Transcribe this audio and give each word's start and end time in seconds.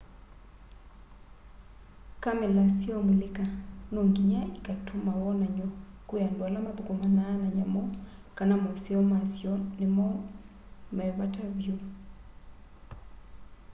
kamela 2.23 2.63
syaũmulĩka 2.77 3.45
nonginya 3.93 4.41
ikatũma 4.57 5.11
wonany'o 5.23 5.67
kwĩ 6.07 6.17
andũ 6.27 6.41
ala 6.47 6.59
mathũkũmanaa 6.65 7.33
na 7.41 7.47
nyamũ 7.57 7.83
kana 8.37 8.53
maũseo 8.63 9.01
masyo 9.11 9.53
nĩmo 9.77 10.05
me 10.95 11.05
vata 11.17 11.45
vyũ 11.57 11.75